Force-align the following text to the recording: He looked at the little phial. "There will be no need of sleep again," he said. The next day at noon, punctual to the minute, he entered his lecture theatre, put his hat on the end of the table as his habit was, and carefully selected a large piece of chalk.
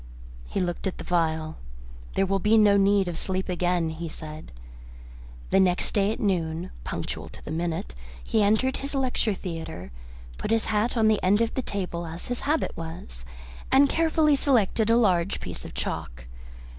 He 0.47 0.59
looked 0.59 0.87
at 0.87 0.97
the 0.97 1.03
little 1.03 1.15
phial. 1.29 1.57
"There 2.15 2.25
will 2.25 2.39
be 2.39 2.57
no 2.57 2.75
need 2.75 3.07
of 3.07 3.19
sleep 3.19 3.47
again," 3.47 3.91
he 3.91 4.09
said. 4.09 4.51
The 5.51 5.59
next 5.59 5.91
day 5.91 6.11
at 6.11 6.19
noon, 6.19 6.71
punctual 6.83 7.29
to 7.29 7.45
the 7.45 7.51
minute, 7.51 7.93
he 8.23 8.41
entered 8.41 8.77
his 8.77 8.95
lecture 8.95 9.35
theatre, 9.35 9.91
put 10.39 10.49
his 10.49 10.65
hat 10.65 10.97
on 10.97 11.07
the 11.07 11.21
end 11.21 11.39
of 11.39 11.53
the 11.53 11.61
table 11.61 12.07
as 12.07 12.29
his 12.29 12.39
habit 12.49 12.75
was, 12.75 13.25
and 13.71 13.87
carefully 13.89 14.35
selected 14.35 14.89
a 14.89 14.97
large 14.97 15.39
piece 15.39 15.63
of 15.63 15.75
chalk. 15.75 16.25